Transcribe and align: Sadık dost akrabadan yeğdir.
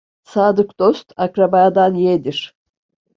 Sadık 0.23 0.79
dost 0.79 1.13
akrabadan 1.17 1.93
yeğdir. 1.95 2.55